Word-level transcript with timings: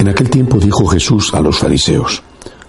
En 0.00 0.08
aquel 0.08 0.30
tiempo 0.30 0.58
dijo 0.58 0.86
Jesús 0.86 1.34
a 1.34 1.42
los 1.42 1.58
fariseos, 1.58 2.22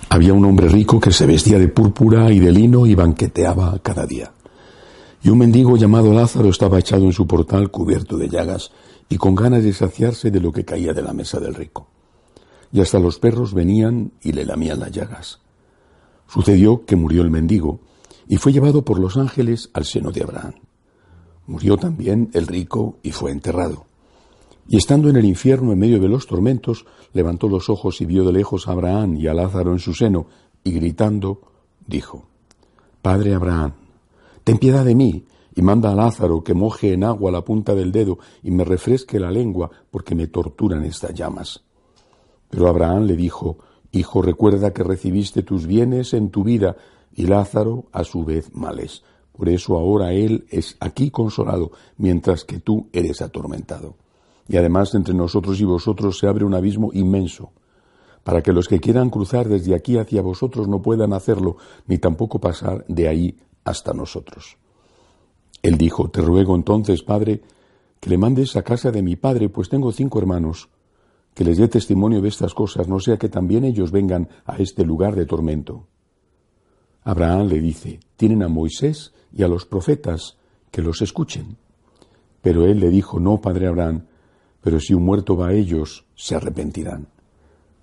había 0.09 0.33
un 0.33 0.43
hombre 0.43 0.67
rico 0.67 0.99
que 0.99 1.13
se 1.13 1.25
vestía 1.25 1.57
de 1.57 1.69
púrpura 1.69 2.29
y 2.29 2.39
de 2.39 2.51
lino 2.51 2.85
y 2.85 2.93
banqueteaba 2.93 3.79
cada 3.81 4.05
día. 4.05 4.33
Y 5.23 5.29
un 5.29 5.37
mendigo 5.37 5.77
llamado 5.77 6.11
Lázaro 6.11 6.49
estaba 6.49 6.77
echado 6.77 7.05
en 7.05 7.13
su 7.13 7.25
portal 7.27 7.71
cubierto 7.71 8.17
de 8.17 8.27
llagas 8.27 8.71
y 9.07 9.15
con 9.15 9.33
ganas 9.33 9.63
de 9.63 9.71
saciarse 9.71 10.29
de 10.29 10.41
lo 10.41 10.51
que 10.51 10.65
caía 10.65 10.91
de 10.91 11.03
la 11.03 11.13
mesa 11.13 11.39
del 11.39 11.55
rico. 11.55 11.87
Y 12.73 12.81
hasta 12.81 12.99
los 12.99 13.17
perros 13.17 13.53
venían 13.53 14.11
y 14.21 14.33
le 14.33 14.43
lamían 14.43 14.81
las 14.81 14.91
llagas. 14.91 15.39
Sucedió 16.27 16.83
que 16.85 16.97
murió 16.97 17.21
el 17.21 17.31
mendigo 17.31 17.79
y 18.27 18.35
fue 18.35 18.51
llevado 18.51 18.83
por 18.83 18.99
los 18.99 19.15
ángeles 19.15 19.69
al 19.73 19.85
seno 19.85 20.11
de 20.11 20.23
Abraham. 20.23 20.55
Murió 21.47 21.77
también 21.77 22.29
el 22.33 22.45
rico 22.45 22.97
y 23.03 23.13
fue 23.13 23.31
enterrado. 23.31 23.85
Y 24.67 24.77
estando 24.77 25.09
en 25.09 25.15
el 25.15 25.25
infierno 25.25 25.71
en 25.71 25.79
medio 25.79 25.99
de 25.99 26.07
los 26.07 26.27
tormentos, 26.27 26.85
levantó 27.13 27.47
los 27.47 27.69
ojos 27.69 28.01
y 28.01 28.05
vio 28.05 28.23
de 28.23 28.33
lejos 28.33 28.67
a 28.67 28.71
Abraham 28.71 29.15
y 29.17 29.27
a 29.27 29.33
Lázaro 29.33 29.71
en 29.71 29.79
su 29.79 29.93
seno, 29.93 30.27
y 30.63 30.71
gritando, 30.71 31.41
dijo, 31.85 32.25
Padre 33.01 33.33
Abraham, 33.33 33.73
ten 34.43 34.57
piedad 34.57 34.85
de 34.85 34.95
mí, 34.95 35.25
y 35.55 35.61
manda 35.61 35.91
a 35.91 35.95
Lázaro 35.95 36.43
que 36.43 36.53
moje 36.53 36.93
en 36.93 37.03
agua 37.03 37.31
la 37.31 37.43
punta 37.43 37.75
del 37.75 37.91
dedo 37.91 38.19
y 38.41 38.51
me 38.51 38.63
refresque 38.63 39.19
la 39.19 39.31
lengua, 39.31 39.69
porque 39.89 40.15
me 40.15 40.27
torturan 40.27 40.85
estas 40.85 41.13
llamas. 41.13 41.63
Pero 42.49 42.67
Abraham 42.67 43.03
le 43.03 43.15
dijo, 43.15 43.57
Hijo, 43.91 44.21
recuerda 44.21 44.71
que 44.71 44.83
recibiste 44.83 45.43
tus 45.43 45.67
bienes 45.67 46.13
en 46.13 46.29
tu 46.29 46.43
vida, 46.43 46.77
y 47.13 47.25
Lázaro 47.25 47.85
a 47.91 48.05
su 48.05 48.23
vez 48.23 48.53
males. 48.53 49.03
Por 49.33 49.49
eso 49.49 49.77
ahora 49.77 50.13
él 50.13 50.45
es 50.49 50.77
aquí 50.79 51.11
consolado, 51.11 51.71
mientras 51.97 52.45
que 52.45 52.59
tú 52.59 52.87
eres 52.93 53.21
atormentado. 53.21 53.95
Y 54.51 54.57
además 54.57 54.93
entre 54.95 55.13
nosotros 55.13 55.61
y 55.61 55.63
vosotros 55.63 56.19
se 56.19 56.27
abre 56.27 56.43
un 56.43 56.53
abismo 56.53 56.89
inmenso, 56.91 57.53
para 58.25 58.43
que 58.43 58.51
los 58.51 58.67
que 58.67 58.81
quieran 58.81 59.09
cruzar 59.09 59.47
desde 59.47 59.73
aquí 59.73 59.97
hacia 59.97 60.21
vosotros 60.21 60.67
no 60.67 60.81
puedan 60.81 61.13
hacerlo, 61.13 61.55
ni 61.87 61.99
tampoco 61.99 62.39
pasar 62.39 62.83
de 62.89 63.07
ahí 63.07 63.37
hasta 63.63 63.93
nosotros. 63.93 64.57
Él 65.61 65.77
dijo, 65.77 66.09
Te 66.09 66.19
ruego 66.19 66.53
entonces, 66.53 67.01
Padre, 67.01 67.41
que 68.01 68.09
le 68.09 68.17
mandes 68.17 68.57
a 68.57 68.61
casa 68.61 68.91
de 68.91 69.01
mi 69.01 69.15
padre, 69.15 69.47
pues 69.47 69.69
tengo 69.69 69.89
cinco 69.93 70.19
hermanos, 70.19 70.67
que 71.33 71.45
les 71.45 71.57
dé 71.57 71.69
testimonio 71.69 72.19
de 72.19 72.27
estas 72.27 72.53
cosas, 72.53 72.89
no 72.89 72.99
sea 72.99 73.15
que 73.15 73.29
también 73.29 73.63
ellos 73.63 73.89
vengan 73.89 74.27
a 74.45 74.57
este 74.57 74.83
lugar 74.83 75.15
de 75.15 75.25
tormento. 75.25 75.87
Abraham 77.05 77.47
le 77.47 77.61
dice, 77.61 78.01
tienen 78.17 78.43
a 78.43 78.49
Moisés 78.49 79.13
y 79.31 79.43
a 79.43 79.47
los 79.47 79.65
profetas, 79.65 80.35
que 80.71 80.81
los 80.81 81.01
escuchen. 81.01 81.55
Pero 82.41 82.65
él 82.65 82.81
le 82.81 82.89
dijo, 82.89 83.17
no, 83.17 83.39
padre 83.39 83.67
Abraham, 83.67 84.07
pero 84.61 84.79
si 84.79 84.93
un 84.93 85.03
muerto 85.03 85.35
va 85.35 85.47
a 85.47 85.53
ellos, 85.53 86.05
se 86.15 86.35
arrepentirán. 86.35 87.07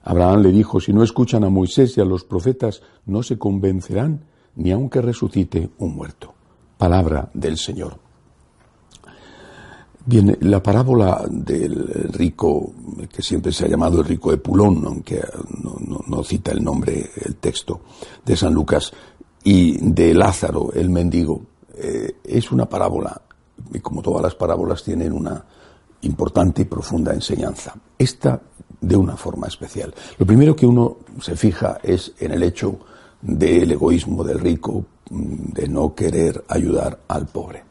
Abraham 0.02 0.42
le 0.42 0.52
dijo, 0.52 0.80
si 0.80 0.92
no 0.92 1.02
escuchan 1.02 1.44
a 1.44 1.50
Moisés 1.50 1.96
y 1.98 2.00
a 2.00 2.04
los 2.04 2.24
profetas, 2.24 2.82
no 3.06 3.22
se 3.22 3.36
convencerán 3.36 4.24
ni 4.56 4.72
aunque 4.72 5.02
resucite 5.02 5.70
un 5.78 5.94
muerto. 5.94 6.34
Palabra 6.78 7.30
del 7.34 7.58
Señor. 7.58 7.98
Bien, 10.06 10.38
la 10.40 10.62
parábola 10.62 11.26
del 11.28 12.10
rico, 12.10 12.72
que 13.12 13.20
siempre 13.20 13.52
se 13.52 13.66
ha 13.66 13.68
llamado 13.68 14.00
el 14.00 14.06
rico 14.06 14.30
de 14.30 14.38
Pulón, 14.38 14.82
aunque 14.86 15.22
no, 16.06 16.24
cita 16.24 16.52
el 16.52 16.64
nombre, 16.64 17.10
el 17.26 17.36
texto 17.36 17.82
de 18.24 18.34
San 18.34 18.54
Lucas, 18.54 18.90
y 19.44 19.76
de 19.76 20.14
Lázaro, 20.14 20.72
el 20.72 20.88
mendigo, 20.88 21.42
eh, 21.74 22.16
es 22.24 22.50
una 22.50 22.66
parábola, 22.66 23.20
y 23.74 23.80
como 23.80 24.00
todas 24.00 24.22
las 24.22 24.34
parábolas 24.34 24.82
tienen 24.82 25.12
una 25.12 25.44
importante 26.02 26.62
y 26.62 26.66
profunda 26.66 27.12
enseñanza. 27.12 27.74
Esta 27.98 28.40
de 28.80 28.96
una 28.96 29.16
forma 29.16 29.48
especial. 29.48 29.94
Lo 30.18 30.26
primero 30.26 30.54
que 30.54 30.66
uno 30.66 30.98
se 31.20 31.36
fija 31.36 31.78
es 31.82 32.12
en 32.18 32.32
el 32.32 32.42
hecho 32.42 32.78
del 33.20 33.72
egoísmo 33.72 34.22
del 34.22 34.38
rico, 34.38 34.84
mm, 35.10 35.52
de 35.52 35.68
no 35.68 35.94
querer 35.94 36.44
ayudar 36.48 37.00
al 37.08 37.26
pobre. 37.26 37.64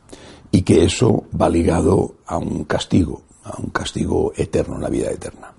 Y 0.51 0.61
que 0.61 0.83
eso 0.83 1.25
va 1.39 1.49
ligado 1.49 2.15
a 2.25 2.37
un 2.37 2.65
castigo, 2.65 3.21
a 3.43 3.59
un 3.61 3.69
castigo 3.69 4.33
eterno, 4.35 4.75
una 4.75 4.89
vida 4.89 5.09
eterna. 5.11 5.53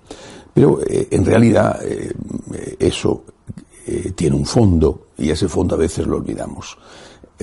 Pero 0.52 0.80
eh, 0.82 1.08
en 1.10 1.24
realidad 1.24 1.80
eh, 1.82 2.12
eso 2.78 3.24
eh, 3.86 4.12
tiene 4.14 4.36
un 4.36 4.46
fondo 4.46 5.08
y 5.16 5.30
ese 5.30 5.48
fondo 5.48 5.74
a 5.74 5.78
veces 5.78 6.06
lo 6.06 6.16
olvidamos. 6.16 6.76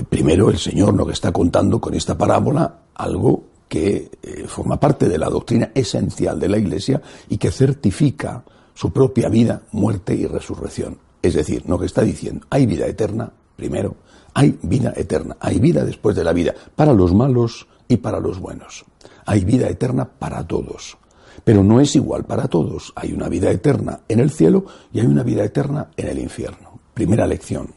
primero, 0.08 0.50
el 0.50 0.58
Señor 0.58 0.94
nos 0.94 1.10
está 1.10 1.32
contando 1.32 1.80
con 1.80 1.94
esta 1.94 2.16
parábola 2.16 2.82
algo 2.94 3.45
que 3.68 4.10
forma 4.46 4.78
parte 4.78 5.08
de 5.08 5.18
la 5.18 5.28
doctrina 5.28 5.70
esencial 5.74 6.38
de 6.38 6.48
la 6.48 6.58
Iglesia 6.58 7.02
y 7.28 7.38
que 7.38 7.50
certifica 7.50 8.44
su 8.74 8.92
propia 8.92 9.28
vida, 9.28 9.62
muerte 9.72 10.14
y 10.14 10.26
resurrección. 10.26 10.98
Es 11.22 11.34
decir, 11.34 11.64
lo 11.66 11.78
que 11.78 11.86
está 11.86 12.02
diciendo, 12.02 12.46
hay 12.50 12.66
vida 12.66 12.86
eterna, 12.86 13.32
primero, 13.56 13.96
hay 14.34 14.58
vida 14.62 14.92
eterna, 14.94 15.36
hay 15.40 15.58
vida 15.58 15.84
después 15.84 16.14
de 16.14 16.22
la 16.22 16.32
vida, 16.32 16.54
para 16.74 16.92
los 16.92 17.14
malos 17.14 17.66
y 17.88 17.96
para 17.96 18.20
los 18.20 18.38
buenos. 18.38 18.84
Hay 19.24 19.44
vida 19.44 19.68
eterna 19.68 20.08
para 20.08 20.46
todos. 20.46 20.98
Pero 21.42 21.64
no 21.64 21.80
es 21.80 21.96
igual 21.96 22.24
para 22.24 22.48
todos. 22.48 22.92
Hay 22.96 23.12
una 23.12 23.28
vida 23.28 23.50
eterna 23.50 24.00
en 24.08 24.20
el 24.20 24.30
cielo 24.30 24.66
y 24.92 25.00
hay 25.00 25.06
una 25.06 25.22
vida 25.22 25.44
eterna 25.44 25.90
en 25.96 26.08
el 26.08 26.18
infierno. 26.18 26.78
Primera 26.94 27.26
lección. 27.26 27.68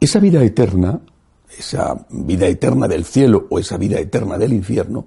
Esa 0.00 0.20
vida 0.20 0.42
eterna, 0.42 1.00
esa 1.56 2.06
vida 2.10 2.46
eterna 2.46 2.88
del 2.88 3.04
cielo 3.04 3.46
o 3.50 3.58
esa 3.58 3.76
vida 3.76 3.98
eterna 3.98 4.38
del 4.38 4.52
infierno, 4.52 5.06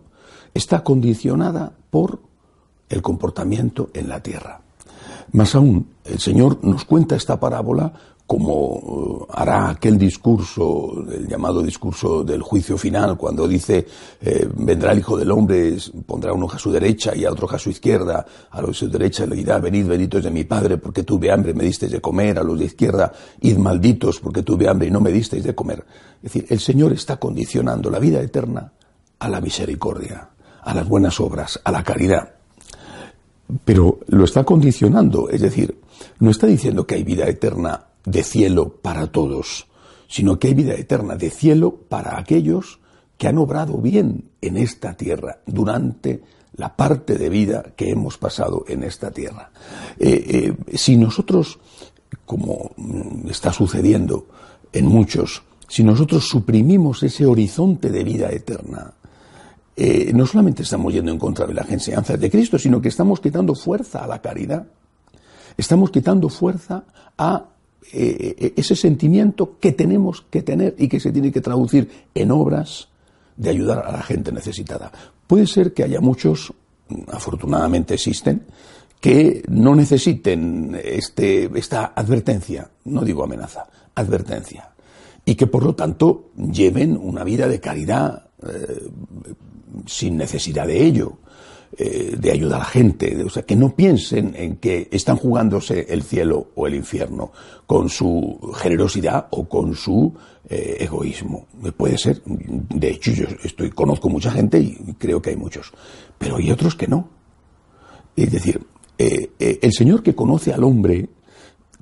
está 0.54 0.84
condicionada 0.84 1.72
por 1.90 2.22
el 2.90 3.02
comportamiento 3.02 3.90
en 3.94 4.10
la 4.10 4.22
tierra. 4.22 4.62
Más 5.32 5.56
aún, 5.56 5.88
el 6.04 6.20
Señor 6.20 6.60
nos 6.64 6.84
cuenta 6.86 7.16
esta 7.16 7.40
parábola 7.40 7.94
como 8.32 9.28
eh, 9.28 9.34
hará 9.34 9.72
aquel 9.72 9.98
discurso, 9.98 11.04
el 11.12 11.28
llamado 11.28 11.62
discurso 11.62 12.24
del 12.24 12.42
juicio 12.42 12.78
final, 12.78 13.18
cuando 13.18 13.46
dice, 13.46 13.86
eh, 14.22 14.48
vendrá 14.56 14.94
el 14.94 15.00
Hijo 15.00 15.18
del 15.18 15.30
Hombre, 15.32 15.76
pondrá 16.06 16.32
uno 16.32 16.48
a 16.50 16.58
su 16.58 16.72
derecha 16.72 17.14
y 17.14 17.26
a 17.26 17.32
otro 17.32 17.52
a 17.52 17.60
su 17.60 17.70
izquierda, 17.70 18.26
a 18.50 18.62
los 18.62 18.70
de 18.70 18.76
su 18.76 18.90
derecha 18.90 19.26
le 19.26 19.36
dirá, 19.36 19.60
venid 19.60 19.86
benditos 19.86 20.24
de 20.24 20.32
mi 20.32 20.46
Padre, 20.46 20.78
porque 20.78 21.04
tuve 21.04 21.30
hambre 21.30 21.52
y 21.52 21.56
me 21.56 21.66
disteis 21.66 21.92
de 21.92 22.00
comer, 22.00 22.40
a 22.40 22.44
los 22.44 22.58
de 22.58 22.64
izquierda, 22.64 23.12
id 23.42 23.58
malditos, 23.58 24.22
porque 24.22 24.44
tuve 24.44 24.70
hambre 24.70 24.88
y 24.88 24.92
no 24.92 25.02
me 25.02 25.12
disteis 25.12 25.44
de 25.44 25.54
comer. 25.54 25.84
Es 26.24 26.32
decir, 26.32 26.46
el 26.48 26.62
Señor 26.62 26.94
está 26.94 27.18
condicionando 27.18 27.90
la 27.90 28.00
vida 28.00 28.22
eterna 28.22 28.72
a 29.20 29.28
la 29.28 29.42
misericordia, 29.42 30.30
a 30.64 30.74
las 30.74 30.88
buenas 30.88 31.20
obras, 31.20 31.60
a 31.66 31.70
la 31.70 31.84
caridad 31.84 32.30
pero 33.66 34.00
lo 34.08 34.24
está 34.24 34.46
condicionando, 34.46 35.28
es 35.28 35.42
decir, 35.42 35.78
no 36.20 36.32
está 36.32 36.48
diciendo 36.48 36.88
que 36.88 36.96
hay 36.96 37.04
vida 37.04 37.28
eterna 37.28 37.88
de 38.06 38.24
cielo 38.24 38.70
para 38.82 39.08
todos, 39.08 39.68
sino 40.08 40.40
que 40.40 40.48
hay 40.48 40.54
vida 40.54 40.74
eterna 40.74 41.16
de 41.16 41.30
cielo 41.30 41.76
para 41.90 42.18
aquellos 42.18 42.80
que 43.18 43.28
han 43.28 43.38
obrado 43.38 43.78
bien 43.78 44.32
en 44.42 44.58
esta 44.58 44.94
tierra 44.96 45.40
durante 45.46 46.22
la 46.56 46.76
parte 46.76 47.18
de 47.18 47.30
vida 47.30 47.64
que 47.76 47.90
hemos 47.90 48.18
pasado 48.18 48.66
en 48.68 48.84
esta 48.84 49.12
tierra. 49.12 49.52
Eh, 50.00 50.56
eh, 50.70 50.78
si 50.78 50.98
nosotros, 50.98 51.60
como 52.26 52.72
está 53.30 53.54
sucediendo 53.54 54.28
en 54.74 54.86
muchos, 54.86 55.44
si 55.68 55.84
nosotros 55.84 56.28
suprimimos 56.28 57.04
ese 57.04 57.26
horizonte 57.26 57.90
de 57.90 58.04
vida 58.04 58.30
eterna, 58.30 58.94
eh, 59.76 60.12
no 60.14 60.26
solamente 60.26 60.64
estamos 60.64 60.94
yendo 60.94 61.12
en 61.12 61.18
contra 61.18 61.48
de 61.48 61.54
las 61.54 61.70
enseñanzas 61.70 62.20
de 62.20 62.30
Cristo, 62.30 62.60
sino 62.60 62.82
que 62.82 62.90
estamos 62.90 63.20
quitando 63.20 63.56
fuerza 63.56 64.04
a 64.04 64.08
la 64.08 64.22
caridad. 64.22 64.68
Estamos 65.58 65.92
quitando 65.92 66.28
fuerza 66.28 66.84
a 67.18 67.46
eh, 67.94 68.36
eh, 68.38 68.54
ese 68.56 68.76
sentimiento 68.76 69.58
que 69.60 69.72
tenemos 69.72 70.22
que 70.30 70.44
tener 70.44 70.76
y 70.78 70.88
que 70.88 71.00
se 71.00 71.12
tiene 71.12 71.32
que 71.32 71.42
traducir 71.42 71.90
en 72.14 72.32
obras 72.32 72.88
de 73.36 73.50
ayudar 73.50 73.86
a 73.86 73.92
la 73.92 74.02
gente 74.02 74.32
necesitada. 74.32 74.92
Puede 75.28 75.48
ser 75.48 75.74
que 75.74 75.84
haya 75.84 76.00
muchos, 76.00 76.54
afortunadamente 77.08 77.96
existen, 77.96 78.44
que 79.00 79.44
no 79.48 79.76
necesiten 79.76 80.80
este, 80.84 81.50
esta 81.56 81.94
advertencia, 81.96 82.70
no 82.86 83.02
digo 83.02 83.24
amenaza, 83.24 83.66
advertencia, 83.96 84.70
y 85.26 85.36
que 85.36 85.48
por 85.48 85.64
lo 85.64 85.74
tanto 85.74 86.30
lleven 86.36 86.98
una 86.98 87.24
vida 87.24 87.48
de 87.48 87.60
caridad 87.60 88.28
sin 89.86 90.18
necesidad 90.18 90.68
de 90.68 90.84
ello, 90.84 91.18
eh, 91.78 92.18
de 92.20 92.32
ayudar 92.32 92.56
a 92.56 92.64
la 92.64 92.66
gente, 92.66 93.24
o 93.24 93.30
sea, 93.30 93.44
que 93.44 93.56
no 93.56 93.74
piensen 93.74 94.34
en 94.36 94.58
que 94.58 94.90
están 94.92 95.16
jugándose 95.16 95.88
el 95.90 96.04
cielo 96.04 96.50
o 96.56 96.68
el 96.68 96.76
infierno 96.76 97.32
con 97.66 97.88
su 97.88 98.52
generosidad 98.56 99.28
o 99.32 99.48
con 99.48 99.74
su 99.74 100.14
eh, 100.50 100.76
egoísmo. 100.82 101.48
Puede 101.78 101.98
ser, 101.98 102.22
de 102.26 102.90
hecho 102.90 103.12
yo 103.12 103.26
estoy, 103.44 103.70
conozco 103.70 104.10
mucha 104.10 104.32
gente 104.32 104.60
y 104.60 104.76
creo 104.98 105.22
que 105.22 105.30
hay 105.30 105.38
muchos, 105.38 105.72
pero 106.18 106.36
hay 106.36 106.52
otros 106.52 106.76
que 106.76 106.88
no. 106.88 107.08
Es 108.18 108.32
decir, 108.32 108.60
eh, 108.98 109.32
el 109.40 109.72
Señor 109.72 110.04
que 110.04 110.14
conoce 110.14 110.54
al 110.54 110.66
hombre, 110.66 111.08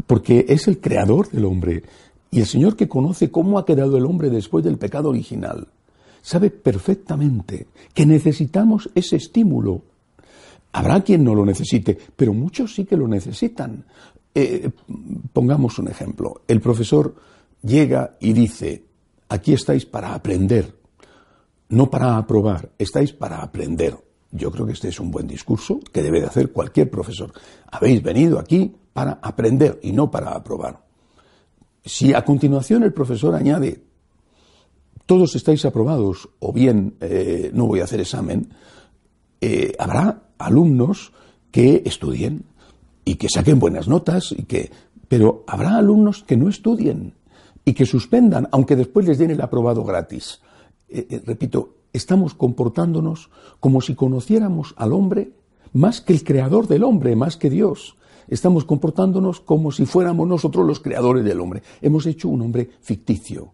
porque 0.06 0.46
es 0.50 0.68
el 0.68 0.80
creador 0.80 1.32
del 1.32 1.46
hombre, 1.46 1.84
y 2.30 2.42
el 2.42 2.46
Señor 2.46 2.76
que 2.76 2.88
conoce 2.88 3.32
cómo 3.32 3.58
ha 3.58 3.66
quedado 3.66 3.98
el 3.98 4.06
hombre 4.06 4.30
después 4.30 4.64
del 4.64 4.78
pecado 4.78 5.10
original, 5.10 5.68
sabe 6.22 6.50
perfectamente 6.50 7.68
que 7.94 8.06
necesitamos 8.06 8.90
ese 8.96 9.16
estímulo 9.16 9.84
Habrá 10.72 11.02
quien 11.02 11.24
no 11.24 11.34
lo 11.34 11.46
necesite, 11.46 11.98
pero 12.16 12.34
muchos 12.34 12.74
sí 12.76 12.86
que 12.86 12.96
lo 12.96 13.08
necesitan. 13.08 13.86
Eh, 14.36 14.70
pongamos 15.34 15.80
un 15.80 15.88
ejemplo. 15.88 16.42
El 16.48 16.62
profesor 16.62 17.16
llega 17.64 18.18
y 18.20 18.34
dice, 18.34 18.86
aquí 19.30 19.54
estáis 19.54 19.86
para 19.86 20.14
aprender, 20.14 20.76
no 21.70 21.90
para 21.90 22.18
aprobar, 22.18 22.70
estáis 22.78 23.14
para 23.14 23.42
aprender. 23.42 23.98
Yo 24.32 24.52
creo 24.52 24.68
que 24.68 24.74
este 24.74 24.90
es 24.90 25.00
un 25.00 25.10
buen 25.10 25.26
discurso 25.26 25.80
que 25.92 26.04
debe 26.04 26.22
de 26.22 26.28
hacer 26.28 26.52
cualquier 26.52 26.90
profesor. 26.90 27.34
Habéis 27.72 28.04
venido 28.04 28.38
aquí 28.38 28.76
para 28.94 29.14
aprender 29.24 29.80
y 29.82 29.92
no 29.92 30.12
para 30.12 30.36
aprobar. 30.36 30.86
Si 31.84 32.14
a 32.14 32.24
continuación 32.24 32.84
el 32.84 32.94
profesor 32.94 33.34
añade, 33.34 33.82
todos 35.10 35.34
estáis 35.34 35.66
aprobados 35.66 36.30
o 36.38 36.54
bien 36.54 36.94
eh, 37.02 37.50
no 37.52 37.66
voy 37.66 37.80
a 37.80 37.86
hacer 37.86 38.00
examen, 38.00 38.54
eh, 39.42 39.74
habrá 39.80 40.22
alumnos 40.38 41.14
que 41.50 41.82
estudien 41.84 42.46
y 43.06 43.16
que 43.16 43.28
saquen 43.28 43.58
buenas 43.58 43.88
notas 43.88 44.32
y 44.38 44.44
que 44.44 44.70
pero 45.08 45.44
habrá 45.48 45.78
alumnos 45.78 46.22
que 46.22 46.38
no 46.38 46.48
estudien 46.48 47.16
y 47.66 47.74
que 47.74 47.88
suspendan 47.88 48.50
aunque 48.52 48.76
después 48.76 49.08
les 49.08 49.18
den 49.18 49.32
el 49.32 49.42
aprobado 49.42 49.84
gratis. 49.84 50.42
Eh, 50.88 51.24
repito 51.26 51.78
estamos 51.92 52.36
comportándonos 52.36 53.32
como 53.60 53.82
si 53.82 53.96
conociéramos 53.96 54.76
al 54.78 54.94
hombre 54.94 55.32
más 55.74 56.02
que 56.02 56.14
el 56.14 56.24
creador 56.24 56.68
del 56.68 56.84
hombre 56.84 57.16
más 57.16 57.36
que 57.36 57.50
Dios. 57.50 57.96
Estamos 58.28 58.64
comportándonos 58.64 59.40
como 59.40 59.72
si 59.72 59.88
fuéramos 59.88 60.28
nosotros 60.28 60.68
los 60.68 60.80
creadores 60.80 61.26
del 61.26 61.40
hombre. 61.40 61.64
Hemos 61.82 62.06
hecho 62.06 62.30
un 62.30 62.44
hombre 62.44 62.70
ficticio 62.80 63.54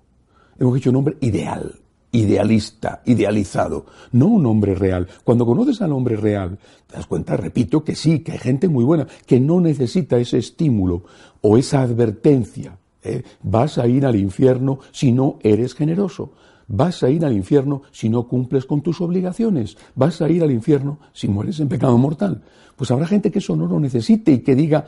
hemos 0.59 0.77
hecho 0.77 0.89
un 0.89 0.97
hombre 0.97 1.17
ideal 1.21 1.79
idealista, 2.15 3.01
idealizado, 3.05 3.85
no 4.13 4.27
un 4.27 4.45
hombre 4.45 4.73
real. 4.73 5.07
Cuando 5.23 5.45
conoces 5.45 5.81
al 5.81 5.91
hombre 5.91 6.15
real, 6.15 6.57
te 6.87 6.95
das 6.95 7.07
cuenta, 7.07 7.35
repito, 7.35 7.83
que 7.83 7.95
sí, 7.95 8.19
que 8.19 8.31
hay 8.31 8.37
gente 8.37 8.69
muy 8.69 8.85
buena, 8.85 9.05
que 9.25 9.39
no 9.39 9.59
necesita 9.59 10.17
ese 10.17 10.37
estímulo 10.37 11.03
o 11.41 11.57
esa 11.57 11.81
advertencia. 11.81 12.77
¿eh? 13.03 13.23
Vas 13.43 13.77
a 13.77 13.87
ir 13.87 14.05
al 14.05 14.15
infierno 14.15 14.79
si 14.91 15.11
no 15.11 15.39
eres 15.41 15.75
generoso. 15.75 16.31
Vas 16.67 17.03
a 17.03 17.09
ir 17.09 17.23
al 17.25 17.33
infierno 17.33 17.83
si 17.91 18.09
no 18.09 18.27
cumples 18.27 18.65
con 18.65 18.81
tus 18.81 19.01
obligaciones. 19.01 19.77
Vas 19.93 20.21
a 20.21 20.29
ir 20.29 20.41
al 20.41 20.51
infierno 20.51 20.99
si 21.13 21.27
mueres 21.27 21.59
en 21.59 21.67
pecado 21.67 21.97
mortal. 21.97 22.43
Pues 22.75 22.91
habrá 22.91 23.07
gente 23.07 23.31
que 23.31 23.39
eso 23.39 23.55
no 23.55 23.67
lo 23.67 23.79
necesite 23.79 24.31
y 24.31 24.39
que 24.39 24.55
diga, 24.55 24.85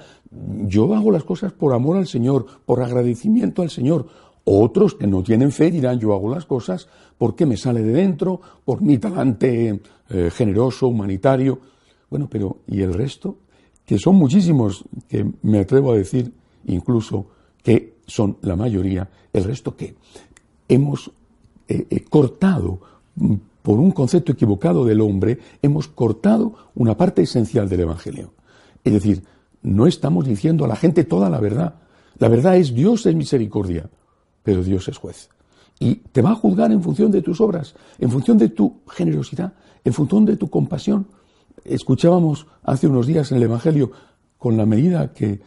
yo 0.66 0.94
hago 0.96 1.12
las 1.12 1.24
cosas 1.24 1.54
por 1.54 1.74
amor 1.74 1.98
al 1.98 2.08
Señor, 2.08 2.46
por 2.66 2.82
agradecimiento 2.82 3.62
al 3.62 3.70
Señor. 3.70 4.08
Otros 4.50 4.96
que 4.96 5.08
no 5.08 5.24
tienen 5.24 5.52
fe 5.52 5.70
dirán, 5.70 6.00
yo 6.00 6.14
hago 6.14 6.34
las 6.34 6.46
cosas 6.46 6.88
porque 7.18 7.46
me 7.46 7.58
sale 7.58 7.84
de 7.84 7.92
dentro, 7.92 8.40
por 8.64 8.82
mi 8.82 8.98
talante 8.98 9.82
eh, 10.10 10.32
generoso, 10.34 10.88
humanitario. 10.88 11.60
Bueno, 12.10 12.30
pero 12.32 12.60
¿y 12.66 12.80
el 12.80 12.94
resto? 12.94 13.40
Que 13.86 14.00
son 14.00 14.16
muchísimos, 14.16 14.86
que 15.10 15.30
me 15.42 15.60
atrevo 15.60 15.92
a 15.92 15.98
decir 15.98 16.32
incluso 16.66 17.28
que 17.62 17.96
son 18.06 18.38
la 18.40 18.56
mayoría. 18.56 19.10
¿El 19.34 19.44
resto 19.44 19.76
qué? 19.76 19.96
Hemos 20.70 21.12
eh, 21.68 21.86
eh, 21.90 22.06
cortado, 22.06 22.80
mm, 23.16 23.34
por 23.62 23.80
un 23.80 23.92
concepto 23.92 24.32
equivocado 24.32 24.86
del 24.86 25.02
hombre, 25.02 25.40
hemos 25.62 25.90
cortado 25.90 26.54
una 26.74 26.96
parte 26.96 27.24
esencial 27.24 27.68
del 27.68 27.82
Evangelio. 27.82 28.32
Es 28.82 28.94
decir, 28.94 29.24
no 29.62 29.88
estamos 29.88 30.26
diciendo 30.26 30.64
a 30.64 30.70
la 30.70 30.78
gente 30.78 31.04
toda 31.04 31.30
la 31.30 31.42
verdad. 31.42 31.76
La 32.18 32.30
verdad 32.30 32.56
es 32.56 32.74
Dios 32.74 33.06
es 33.06 33.14
misericordia 33.14 33.90
pero 34.48 34.64
Dios 34.64 34.88
es 34.88 34.98
juez. 34.98 35.28
Y 35.78 35.96
te 35.96 36.22
va 36.22 36.32
a 36.32 36.36
juzgar 36.36 36.72
en 36.72 36.82
función 36.82 37.12
de 37.12 37.22
tus 37.22 37.42
obras, 37.42 37.76
en 38.00 38.10
función 38.10 38.38
de 38.38 38.48
tu 38.48 38.80
generosidad, 38.88 39.52
en 39.84 39.92
función 39.92 40.24
de 40.24 40.38
tu 40.38 40.50
compasión. 40.50 41.06
Escuchábamos 41.66 42.48
hace 42.64 42.88
unos 42.88 43.08
días 43.08 43.30
en 43.30 43.40
el 43.40 43.44
Evangelio, 43.44 43.92
con 44.38 44.56
la 44.56 44.66
medida 44.66 45.12
que, 45.12 45.42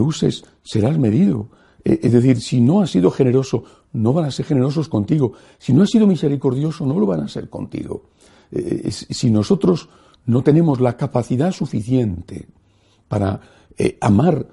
uses 0.00 0.46
serás 0.62 0.96
medido. 0.98 1.50
Eh, 1.84 2.00
es 2.02 2.10
decir, 2.10 2.40
si 2.40 2.62
no 2.62 2.80
has 2.80 2.90
sido 2.90 3.10
generoso, 3.10 3.64
no 3.92 4.14
van 4.14 4.24
a 4.24 4.30
ser 4.30 4.46
generosos 4.46 4.88
contigo. 4.88 5.34
Si 5.58 5.74
no 5.74 5.82
has 5.82 5.90
sido 5.90 6.06
misericordioso, 6.06 6.86
no 6.86 6.98
lo 6.98 7.04
van 7.04 7.20
a 7.20 7.28
ser 7.28 7.50
contigo. 7.50 8.04
Eh, 8.50 8.90
si 8.90 9.28
nosotros 9.28 9.90
no 10.24 10.42
tenemos 10.42 10.80
la 10.80 10.96
capacidad 10.96 11.52
suficiente 11.52 12.48
para 13.08 13.42
eh, 13.76 13.98
amar 14.00 14.46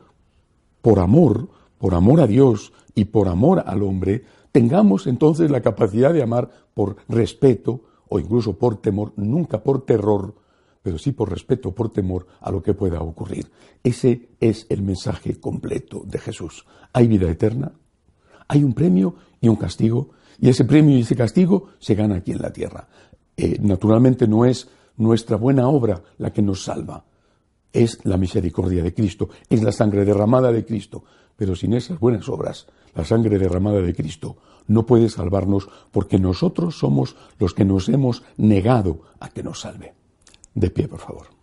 por 0.82 1.00
amor, 1.00 1.48
por 1.78 1.96
amor 1.96 2.20
a 2.20 2.28
Dios, 2.28 2.74
y 2.96 3.06
por 3.06 3.28
amor 3.28 3.64
al 3.68 3.84
hombre, 3.84 4.24
tengamos 4.52 5.06
entonces 5.06 5.52
la 5.52 5.62
capacidad 5.62 6.14
de 6.14 6.24
amar 6.24 6.50
por 6.74 6.96
respeto 7.10 7.82
o 8.08 8.20
incluso 8.20 8.58
por 8.58 8.78
temor, 8.78 9.12
nunca 9.18 9.62
por 9.62 9.86
terror, 9.86 10.34
pero 10.82 10.98
sí 10.98 11.12
por 11.12 11.30
respeto, 11.30 11.74
por 11.74 11.92
temor 11.92 12.28
a 12.40 12.52
lo 12.52 12.64
que 12.64 12.74
pueda 12.74 13.02
ocurrir. 13.02 13.52
Ese 13.84 14.30
es 14.40 14.66
el 14.70 14.82
mensaje 14.82 15.40
completo 15.40 16.04
de 16.06 16.20
Jesús. 16.20 16.66
Hay 16.94 17.08
vida 17.08 17.30
eterna, 17.30 17.74
hay 18.48 18.64
un 18.64 18.74
premio 18.74 19.16
y 19.42 19.50
un 19.50 19.56
castigo, 19.58 20.12
y 20.40 20.50
ese 20.50 20.64
premio 20.64 20.98
y 20.98 21.02
ese 21.02 21.16
castigo 21.16 21.70
se 21.80 21.96
gana 21.96 22.16
aquí 22.16 22.32
en 22.32 22.42
la 22.42 22.54
tierra. 22.54 22.88
Eh, 23.36 23.58
naturalmente 23.62 24.28
no 24.28 24.46
es 24.46 24.70
nuestra 24.98 25.36
buena 25.36 25.68
obra 25.68 26.02
la 26.18 26.32
que 26.32 26.42
nos 26.42 26.64
salva, 26.64 27.04
es 27.74 28.00
la 28.06 28.16
misericordia 28.16 28.82
de 28.82 28.94
Cristo, 28.94 29.30
es 29.50 29.62
la 29.62 29.74
sangre 29.74 30.06
derramada 30.06 30.52
de 30.52 30.66
Cristo, 30.66 31.04
pero 31.36 31.56
sin 31.56 31.74
esas 31.74 32.00
buenas 32.00 32.30
obras 32.30 32.68
la 32.96 33.06
sangre 33.06 33.38
derramada 33.38 33.82
de 33.82 33.94
Cristo 33.94 34.38
no 34.68 34.86
puede 34.86 35.10
salvarnos 35.10 35.70
porque 35.92 36.18
nosotros 36.18 36.80
somos 36.80 37.16
los 37.38 37.54
que 37.54 37.66
nos 37.66 37.90
hemos 37.90 38.24
negado 38.38 39.02
a 39.20 39.30
que 39.30 39.44
nos 39.44 39.60
salve. 39.62 39.94
De 40.56 40.72
pie, 40.72 40.88
por 40.88 41.00
favor. 41.00 41.35